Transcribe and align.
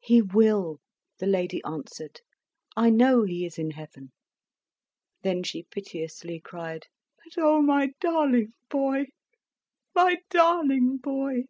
"He 0.00 0.20
will!" 0.20 0.80
the 1.20 1.28
lady 1.28 1.62
answered. 1.62 2.22
"I 2.76 2.90
know 2.90 3.22
he 3.22 3.46
is 3.46 3.56
in 3.56 3.70
heaven!" 3.70 4.10
Then 5.22 5.44
she 5.44 5.62
piteously 5.62 6.40
cried, 6.40 6.88
"But 7.22 7.40
O, 7.40 7.62
my 7.62 7.92
darling 8.00 8.54
boy, 8.68 9.04
my 9.94 10.16
darling 10.28 10.96
boy!" 10.96 11.44